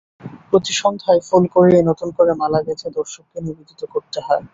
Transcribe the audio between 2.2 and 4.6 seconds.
মালা গেঁথে দর্শককে নিবেদন করতে হয়।